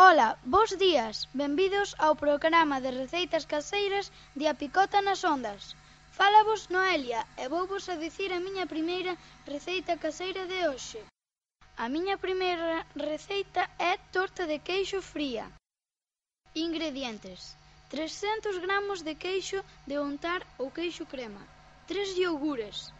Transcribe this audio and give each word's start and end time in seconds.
Ola, 0.00 0.38
bos 0.44 0.70
días, 0.78 1.26
benvidos 1.34 1.88
ao 1.98 2.14
programa 2.14 2.76
de 2.80 2.90
receitas 3.02 3.44
caseiras 3.52 4.06
de 4.38 4.46
A 4.46 4.54
Picota 4.54 5.02
nas 5.02 5.24
Ondas. 5.34 5.74
Fálavos 6.18 6.70
Noelia 6.70 7.26
e 7.42 7.44
vouvos 7.48 7.84
a 7.88 7.96
dicir 8.04 8.30
a 8.32 8.38
miña 8.46 8.70
primeira 8.74 9.18
receita 9.44 9.98
caseira 10.04 10.46
de 10.46 10.58
hoxe. 10.68 11.00
A 11.82 11.86
miña 11.94 12.16
primeira 12.24 12.86
receita 12.94 13.62
é 13.90 13.98
torta 14.14 14.46
de 14.46 14.62
queixo 14.68 15.02
fría. 15.02 15.50
Ingredientes 16.54 17.58
300 17.90 18.54
gramos 18.64 19.02
de 19.02 19.14
queixo 19.24 19.66
de 19.90 19.98
untar 19.98 20.46
ou 20.62 20.70
queixo 20.70 21.10
crema 21.12 21.42
3 21.90 22.22
iogures 22.22 22.94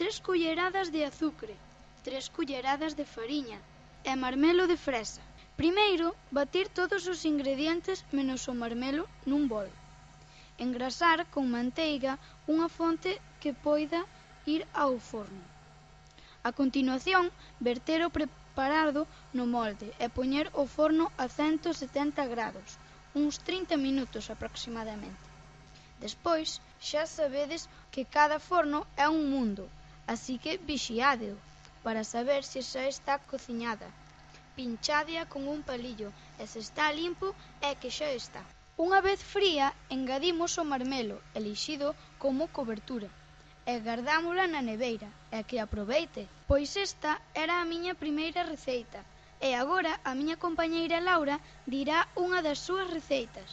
3 0.00 0.24
culleradas 0.26 0.88
de 0.88 1.04
azucre 1.04 1.56
3 2.08 2.32
culleradas 2.32 2.92
de 2.96 3.04
fariña 3.04 3.60
e 4.08 4.12
marmelo 4.16 4.64
de 4.64 4.78
fresa 4.88 5.27
Primeiro, 5.58 6.14
bater 6.30 6.66
todos 6.68 7.02
os 7.12 7.24
ingredientes 7.32 8.04
menos 8.12 8.46
o 8.46 8.54
marmelo 8.62 9.04
nun 9.26 9.50
bol. 9.52 9.66
Engrasar 10.64 11.18
con 11.34 11.50
manteiga 11.50 12.14
unha 12.46 12.68
fonte 12.78 13.10
que 13.42 13.50
poida 13.66 14.00
ir 14.54 14.62
ao 14.82 14.94
forno. 15.10 15.42
A 16.46 16.54
continuación, 16.60 17.24
verter 17.58 18.06
o 18.06 18.14
preparado 18.18 19.02
no 19.34 19.50
molde 19.50 19.88
e 19.98 20.06
poñer 20.16 20.46
o 20.54 20.64
forno 20.76 21.10
a 21.18 21.26
170 21.26 22.22
grados, 22.34 22.78
uns 23.18 23.34
30 23.42 23.74
minutos 23.86 24.30
aproximadamente. 24.30 25.26
Despois, 25.98 26.62
xa 26.78 27.02
sabedes 27.18 27.62
que 27.90 28.06
cada 28.16 28.38
forno 28.38 28.86
é 28.94 29.10
un 29.10 29.26
mundo, 29.34 29.64
así 30.06 30.34
que 30.38 30.62
vixiádeo 30.70 31.34
para 31.82 32.06
saber 32.14 32.46
se 32.46 32.60
xa 32.62 32.86
está 32.86 33.18
cociñada 33.30 33.90
pinchádea 34.58 35.22
con 35.32 35.42
un 35.54 35.60
palillo 35.70 36.10
e 36.42 36.44
se 36.50 36.58
está 36.66 36.84
limpo 37.00 37.28
é 37.68 37.70
que 37.80 37.94
xa 37.96 38.10
está. 38.10 38.42
Unha 38.84 39.00
vez 39.08 39.20
fría, 39.34 39.66
engadimos 39.96 40.52
o 40.62 40.64
marmelo, 40.72 41.16
elixido 41.38 41.88
como 42.22 42.50
cobertura, 42.56 43.08
e 43.72 43.74
gardámola 43.88 44.44
na 44.50 44.62
neveira, 44.70 45.10
e 45.36 45.38
que 45.48 45.58
aproveite, 45.58 46.22
pois 46.50 46.70
esta 46.86 47.12
era 47.44 47.54
a 47.58 47.68
miña 47.72 47.94
primeira 48.02 48.42
receita, 48.54 49.00
e 49.46 49.54
agora 49.62 49.92
a 50.08 50.12
miña 50.18 50.36
compañeira 50.44 50.98
Laura 51.08 51.36
dirá 51.74 51.98
unha 52.24 52.40
das 52.46 52.58
súas 52.66 52.90
receitas. 52.96 53.50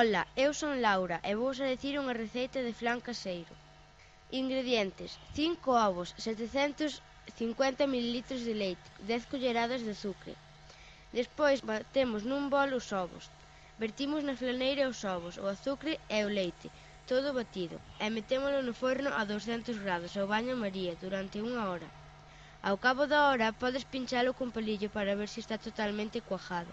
Ola, 0.00 0.22
eu 0.44 0.50
son 0.60 0.80
Laura 0.86 1.20
e 1.28 1.32
vou 1.40 1.52
a 1.52 1.68
decir 1.72 1.94
unha 2.00 2.16
receita 2.24 2.58
de 2.64 2.72
flan 2.80 3.04
caseiro. 3.08 3.52
Ingredientes: 4.40 5.10
5 5.36 5.68
ovos, 5.88 6.08
700 6.16 7.04
50 7.38 7.84
ml 7.84 8.22
de 8.46 8.54
leite, 8.54 8.88
10 9.06 9.26
culleradas 9.30 9.82
de 9.82 9.94
sucre. 9.94 10.34
Despois 11.12 11.60
batemos 11.60 12.22
nun 12.30 12.50
bol 12.54 12.70
os 12.80 12.88
ovos. 13.04 13.24
Vertimos 13.82 14.22
na 14.24 14.38
flaneira 14.40 14.90
os 14.92 15.00
ovos, 15.04 15.34
o 15.42 15.44
azucre 15.54 15.94
e 16.16 16.18
o 16.26 16.30
leite, 16.38 16.68
todo 17.10 17.36
batido, 17.38 17.76
e 18.04 18.06
metémolo 18.16 18.58
no 18.62 18.74
forno 18.82 19.10
a 19.20 19.22
200 19.24 19.76
grados 19.84 20.12
ao 20.14 20.30
baño 20.34 20.54
maría 20.64 20.92
durante 21.04 21.42
unha 21.48 21.62
hora. 21.70 21.88
Ao 22.68 22.76
cabo 22.84 23.02
da 23.12 23.20
hora 23.28 23.56
podes 23.62 23.84
pinchalo 23.92 24.30
con 24.38 24.48
palillo 24.56 24.88
para 24.96 25.18
ver 25.18 25.28
se 25.28 25.40
está 25.44 25.56
totalmente 25.58 26.24
cuajado. 26.28 26.72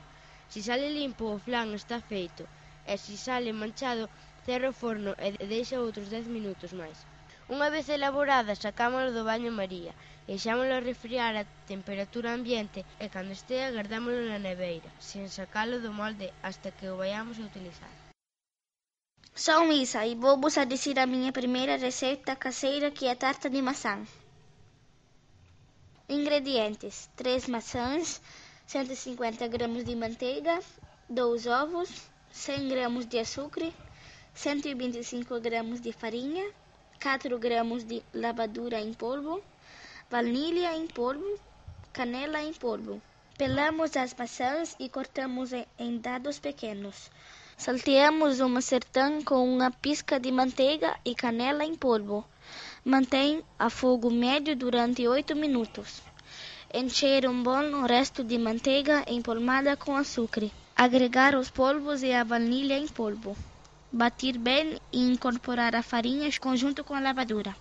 Se 0.51 0.59
sale 0.67 0.87
limpo 0.99 1.23
o 1.33 1.41
flan 1.45 1.73
está 1.73 1.97
feito, 2.11 2.43
e 2.91 2.93
se 3.03 3.15
sale 3.25 3.51
manchado 3.61 4.05
cerra 4.45 4.69
o 4.73 4.79
forno 4.81 5.11
e 5.25 5.29
deixa 5.53 5.81
outros 5.85 6.07
10 6.13 6.25
minutos 6.37 6.71
máis. 6.81 6.97
Unha 7.53 7.67
vez 7.73 7.85
elaborada 7.89 8.53
sacámolo 8.53 9.09
do 9.13 9.25
baño 9.25 9.51
maría 9.61 9.93
Deixámolo 10.29 10.85
refriar 10.91 11.33
a 11.35 11.49
temperatura 11.71 12.29
ambiente 12.37 12.79
e 13.03 13.05
cando 13.13 13.33
estea 13.33 13.73
guardámolo 13.75 14.21
na 14.29 14.37
neveira, 14.47 14.89
sen 15.09 15.25
sacalo 15.37 15.75
do 15.81 15.91
molde 15.99 16.27
hasta 16.47 16.69
que 16.77 16.85
o 16.91 16.99
vayamos 17.01 17.37
a 17.39 17.47
utilizar. 17.49 17.93
Son 19.45 19.65
Isa 19.83 20.01
e 20.05 20.13
vou 20.23 20.35
vos 20.43 20.55
a 20.61 20.69
dicir 20.73 20.97
a 20.99 21.09
miña 21.13 21.31
primeira 21.39 21.81
receita 21.87 22.41
caseira 22.45 22.93
que 22.95 23.05
é 23.13 23.15
tarta 23.25 23.47
de 23.49 23.61
maçã. 23.69 23.95
Ingredientes: 26.17 26.95
3 27.15 27.49
maçãs, 27.55 28.21
150 28.67 29.47
gramas 29.55 29.83
de 29.89 29.95
manteiga, 29.95 30.55
2 31.09 31.47
ovos, 31.61 31.89
100 32.31 32.69
gramas 32.73 33.05
de 33.11 33.17
açúcar, 33.25 33.73
125 34.35 35.39
gramas 35.47 35.81
de 35.81 35.91
farinha, 35.91 36.45
4 37.01 37.39
gramas 37.39 37.83
de 37.83 38.03
lavadura 38.13 38.79
em 38.79 38.93
polvo, 38.93 39.41
vanília 40.09 40.75
em 40.75 40.87
polvo, 40.87 41.39
canela 41.93 42.41
em 42.41 42.51
polvo. 42.51 42.99
Pelamos 43.37 43.95
as 43.95 44.11
maçãs 44.15 44.75
e 44.79 44.89
cortamos 44.89 45.51
em 45.77 45.97
dados 45.99 46.39
pequenos. 46.39 47.11
Salteamos 47.55 48.39
uma 48.39 48.59
sertã 48.59 49.21
com 49.21 49.53
uma 49.53 49.69
pisca 49.69 50.19
de 50.19 50.31
manteiga 50.31 50.97
e 51.05 51.13
canela 51.13 51.63
em 51.63 51.75
polvo. 51.75 52.25
Mantém 52.83 53.43
a 53.59 53.69
fogo 53.69 54.09
médio 54.09 54.55
durante 54.55 55.07
8 55.07 55.35
minutos. 55.35 56.01
Encher 56.73 57.29
um 57.29 57.43
bom 57.43 57.83
resto 57.83 58.23
de 58.23 58.37
manteiga 58.39 59.03
empolmada 59.07 59.77
com 59.77 59.95
açúcar. 59.95 60.49
Agregar 60.75 61.35
os 61.35 61.51
polvos 61.51 62.01
e 62.01 62.11
a 62.13 62.23
vanília 62.23 62.79
em 62.79 62.87
polvo. 62.87 63.37
Batir 63.91 64.39
bem 64.39 64.79
e 64.91 65.01
incorporar 65.11 65.75
a 65.75 65.83
farinha 65.83 66.29
junto 66.55 66.83
com 66.83 66.95
a 66.95 66.99
lavadura. 66.99 67.55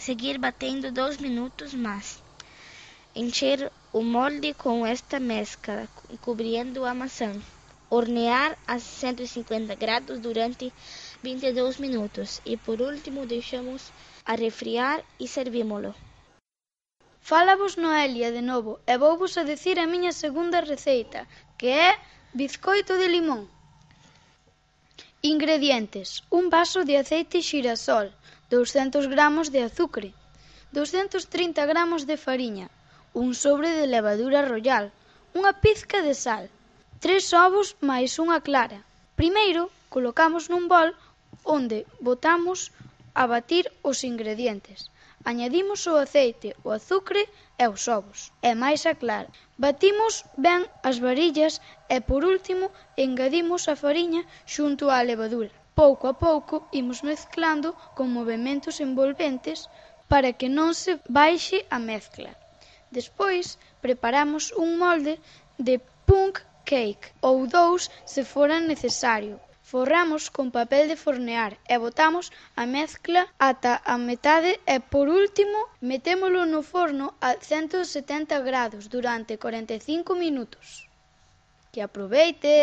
Seguir 0.00 0.38
batendo 0.38 0.90
dois 0.90 1.18
minutos 1.18 1.74
mais. 1.74 2.22
Encher 3.14 3.70
o 3.92 4.00
molde 4.00 4.54
com 4.54 4.86
esta 4.86 5.20
mescla, 5.20 5.86
cobrindo 6.22 6.86
a 6.86 6.94
maçã. 6.94 7.30
Hornear 7.90 8.56
a 8.66 8.78
150 8.78 9.74
graus 9.74 10.18
durante 10.18 10.72
22 11.22 11.76
minutos 11.76 12.40
e 12.46 12.56
por 12.56 12.80
último 12.80 13.26
deixamos 13.26 13.92
a 14.24 14.34
refriar 14.36 15.04
e. 15.20 15.26
Fala-vos 17.20 17.76
Noelia 17.76 18.32
de 18.32 18.40
novo 18.40 18.80
e 18.86 18.96
vou-vos 18.96 19.36
a 19.36 19.42
decir 19.42 19.78
a 19.78 19.86
miña 19.86 20.12
segunda 20.12 20.60
receita, 20.62 21.28
que 21.58 21.68
é 21.68 21.98
bizcoito 22.32 22.96
de 22.96 23.06
limón. 23.06 23.59
Ingredientes: 25.22 26.22
un 26.30 26.48
vaso 26.48 26.80
de 26.88 26.96
aceite 26.96 27.42
xirasol, 27.48 28.06
200 28.48 29.04
gramos 29.14 29.52
de 29.52 29.60
azucre, 29.68 30.14
230 30.72 31.66
gramos 31.66 32.06
de 32.06 32.16
fariña, 32.16 32.70
un 33.12 33.34
sobre 33.34 33.68
de 33.68 33.86
levadura 33.86 34.40
royal, 34.52 34.86
unha 35.38 35.52
pizca 35.60 35.98
de 36.00 36.14
sal, 36.24 36.44
tres 37.04 37.24
ovos 37.46 37.76
máis 37.90 38.16
unha 38.24 38.40
clara. 38.40 38.80
Primeiro, 39.20 39.62
colocamos 39.92 40.48
nun 40.48 40.64
bol 40.72 40.88
onde 41.44 41.78
botamos 42.00 42.72
a 43.12 43.28
batir 43.28 43.64
os 43.84 43.98
ingredientes. 44.10 44.88
Añadimos 45.22 45.86
o 45.86 45.94
aceite, 46.04 46.48
o 46.64 46.68
azucre 46.78 47.22
e 47.62 47.66
os 47.74 47.82
ovos, 47.98 48.20
e 48.48 48.50
máis 48.62 48.82
a 48.92 48.94
clara. 49.02 49.28
Batimos 49.64 50.14
ben 50.46 50.60
as 50.88 50.96
varillas 51.06 51.54
e, 51.94 51.96
por 52.08 52.22
último, 52.34 52.66
engadimos 53.04 53.62
a 53.72 53.74
fariña 53.84 54.22
xunto 54.54 54.84
á 54.94 54.98
levadura. 55.10 55.52
Pouco 55.80 56.04
a 56.08 56.14
pouco 56.26 56.54
imos 56.80 56.98
mezclando 57.10 57.68
con 57.96 58.06
movimentos 58.18 58.76
envolventes 58.86 59.58
para 60.10 60.30
que 60.38 60.48
non 60.58 60.70
se 60.82 60.92
baixe 61.18 61.58
a 61.76 61.78
mezcla. 61.90 62.30
Despois, 62.96 63.46
preparamos 63.84 64.44
un 64.64 64.70
molde 64.82 65.14
de 65.66 65.74
punk 66.08 66.34
cake 66.70 67.06
ou 67.28 67.36
dous 67.56 67.82
se 68.12 68.22
fora 68.32 68.56
necesario 68.72 69.36
Forramos 69.70 70.22
con 70.36 70.46
papel 70.58 70.84
de 70.90 70.96
fornear 71.04 71.52
e 71.72 71.76
botamos 71.84 72.26
a 72.62 72.64
mezcla 72.78 73.20
ata 73.50 73.72
a 73.92 73.94
metade 74.08 74.52
e 74.74 74.76
por 74.92 75.06
último 75.22 75.58
metémolo 75.90 76.40
no 76.52 76.60
forno 76.72 77.06
a 77.28 77.30
170 77.38 78.34
grados 78.48 78.84
durante 78.94 79.38
45 79.38 80.18
minutos. 80.24 80.90
Que 81.70 81.80
aproveite! 81.86 82.54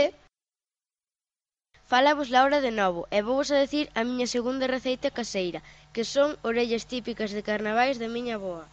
Falamos 1.92 2.28
Laura 2.36 2.60
de 2.60 2.74
novo 2.82 3.02
e 3.18 3.20
vou 3.28 3.40
a 3.40 3.60
decir 3.64 3.86
a 4.00 4.02
miña 4.10 4.28
segunda 4.36 4.68
receita 4.76 5.16
caseira, 5.20 5.64
que 5.96 6.04
son 6.14 6.30
orellas 6.50 6.84
típicas 6.92 7.32
de 7.32 7.46
carnavais 7.50 7.96
da 8.04 8.12
miña 8.16 8.36
boa. 8.46 8.66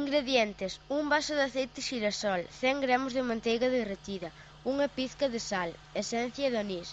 Ingredientes: 0.00 0.72
un 0.96 1.04
vaso 1.12 1.32
de 1.36 1.44
aceite 1.48 1.84
xirasol, 1.88 2.40
100 2.48 2.80
gramos 2.84 3.12
de 3.12 3.22
manteiga 3.30 3.68
derretida, 3.68 4.28
unha 4.72 4.88
pizca 4.96 5.26
de 5.28 5.40
sal, 5.50 5.70
esencia 6.02 6.48
de 6.48 6.60
anís, 6.64 6.90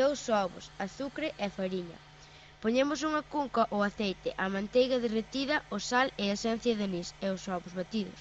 dous 0.00 0.20
ovos, 0.42 0.64
azucre 0.84 1.28
e 1.44 1.46
fariña. 1.58 1.98
Poñemos 2.62 3.00
unha 3.08 3.22
cunca 3.32 3.62
o 3.76 3.78
aceite, 3.88 4.30
a 4.44 4.46
manteiga 4.54 5.02
derretida, 5.04 5.56
o 5.74 5.78
sal 5.90 6.08
e 6.22 6.24
a 6.30 6.36
esencia 6.38 6.74
de 6.76 6.84
anís 6.88 7.08
e 7.24 7.26
os 7.34 7.42
ovos 7.56 7.72
batidos. 7.80 8.20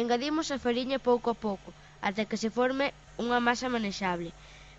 Engadimos 0.00 0.46
a 0.50 0.62
fariña 0.66 0.98
pouco 1.08 1.28
a 1.30 1.36
pouco, 1.46 1.70
ata 2.08 2.28
que 2.28 2.40
se 2.42 2.50
forme 2.58 2.86
unha 3.24 3.38
masa 3.46 3.66
manexable. 3.74 4.30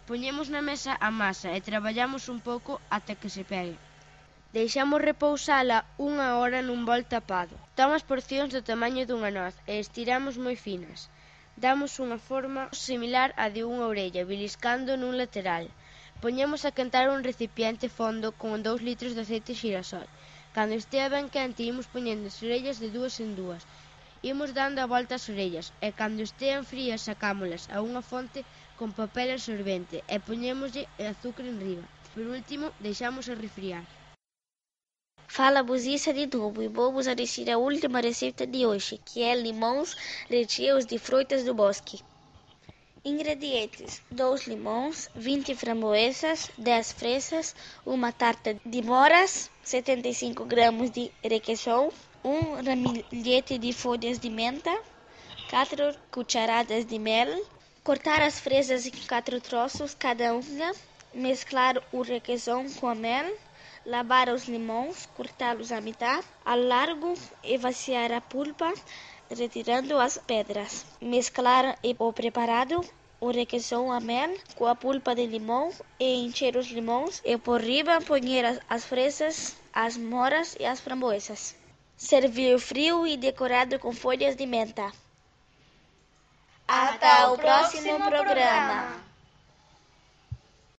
Poñemos 0.07 0.47
na 0.53 0.61
mesa 0.69 0.93
a 1.07 1.09
masa 1.21 1.49
e 1.57 1.59
traballamos 1.69 2.23
un 2.33 2.39
pouco 2.49 2.71
ata 2.97 3.13
que 3.21 3.29
se 3.35 3.43
pegue. 3.51 3.77
Deixamos 4.55 5.03
repousala 5.09 5.77
unha 6.09 6.27
hora 6.39 6.59
nun 6.63 6.81
bol 6.89 7.03
tapado. 7.13 7.55
Tomas 7.79 8.03
porcións 8.09 8.51
do 8.55 8.61
tamaño 8.71 9.03
dunha 9.05 9.31
noz 9.39 9.55
e 9.71 9.73
estiramos 9.83 10.35
moi 10.45 10.55
finas. 10.65 10.99
Damos 11.65 11.91
unha 12.03 12.19
forma 12.29 12.63
similar 12.87 13.29
á 13.43 13.45
de 13.55 13.61
unha 13.71 13.85
orella, 13.91 14.27
beliscando 14.31 14.91
nun 14.95 15.13
lateral. 15.21 15.65
Poñemos 16.23 16.61
a 16.65 16.71
quentar 16.77 17.05
un 17.09 17.21
recipiente 17.29 17.87
fondo 17.89 18.27
con 18.41 18.63
2 18.63 18.81
litros 18.87 19.13
de 19.15 19.21
aceite 19.25 19.53
xirasol. 19.61 20.07
Cando 20.55 20.73
estea 20.75 21.07
ben 21.15 21.27
quente, 21.35 21.67
imos 21.71 21.87
poñendo 21.93 22.25
as 22.27 22.37
orellas 22.45 22.77
de 22.79 22.89
dúas 22.95 23.15
en 23.25 23.31
dúas. 23.39 23.63
Imos 24.31 24.49
dando 24.59 24.79
a 24.81 24.89
volta 24.93 25.13
as 25.15 25.27
orellas 25.33 25.67
e 25.85 25.87
cando 25.99 26.19
estean 26.23 26.63
frías 26.71 27.05
sacámolas 27.07 27.63
a 27.75 27.77
unha 27.87 28.01
fonte 28.11 28.39
con 28.79 28.89
papel 28.99 29.27
absorbente 29.31 29.97
e 30.13 30.15
poñémoslle 30.27 30.83
azúcar 31.11 31.45
enriba. 31.53 31.85
Por 32.13 32.25
último, 32.37 32.65
deixamos 32.85 33.25
a 33.27 33.35
refriar. 33.45 33.85
Fala 35.37 35.67
buziça 35.71 36.11
de 36.19 36.25
novo 36.35 36.59
e 36.63 36.69
vamos 36.79 37.05
a 37.07 37.13
dizer 37.13 37.47
a 37.51 37.57
última 37.69 37.99
receita 37.99 38.43
de 38.53 38.61
hoje, 38.69 39.01
que 39.07 39.19
é 39.31 39.33
limões, 39.35 39.89
recheios 40.29 40.85
de 40.91 40.97
frutas 41.07 41.43
do 41.43 41.53
bosque. 41.53 41.97
Ingredientes: 43.05 44.01
2 44.09 44.47
limões, 44.47 45.11
20 45.15 45.53
framboesas, 45.53 46.49
10 46.57 46.91
fresas, 46.93 47.55
uma 47.85 48.11
tarta 48.11 48.59
de 48.65 48.81
moras, 48.81 49.51
75 49.63 50.43
gramas 50.43 50.89
de 50.89 51.11
requeijão, 51.23 51.91
um 52.23 52.55
ramilhete 52.55 53.59
de 53.59 53.71
folhas 53.73 54.17
de 54.17 54.31
menta, 54.31 54.75
4 55.51 55.95
cucharadas 56.09 56.83
de 56.83 56.97
mel, 56.97 57.45
cortar 57.83 58.23
as 58.23 58.39
fresas 58.39 58.87
em 58.87 59.07
4 59.07 59.39
troços 59.39 59.93
cada 59.93 60.33
uma, 60.33 60.73
mesclar 61.13 61.75
o 61.91 62.01
requeijão 62.01 62.67
com 62.71 62.87
a 62.87 62.95
mel, 62.95 63.37
lavar 63.85 64.29
os 64.29 64.45
limões, 64.45 65.05
cortá-los 65.15 65.71
à 65.71 65.79
metade, 65.79 66.25
ao 66.43 66.57
largo 66.57 67.13
e 67.43 67.55
vaciar 67.55 68.11
a 68.11 68.19
pulpa, 68.19 68.73
retirando 69.29 69.97
as 69.97 70.17
pedras. 70.17 70.85
Mesclar 71.01 71.77
o 71.99 72.13
preparado, 72.13 72.83
o 73.19 73.31
requeijão 73.31 73.91
a 73.91 73.99
mel 73.99 74.35
com 74.55 74.65
a 74.65 74.75
pulpa 74.75 75.15
de 75.15 75.25
limão 75.25 75.71
e 75.99 76.25
encher 76.25 76.55
os 76.55 76.67
limões 76.67 77.21
e 77.23 77.37
por 77.37 77.61
riba 77.61 78.01
pôr 78.01 78.19
as 78.69 78.85
fresas, 78.85 79.55
as 79.73 79.97
moras 79.97 80.55
e 80.59 80.65
as 80.65 80.79
framboesas. 80.79 81.55
Servir 81.97 82.59
frio 82.59 83.07
e 83.07 83.15
decorado 83.15 83.79
com 83.79 83.93
folhas 83.93 84.35
de 84.35 84.45
menta. 84.45 84.91
Até 86.67 87.27
o 87.27 87.37
próximo 87.37 87.97
programa. 87.97 89.04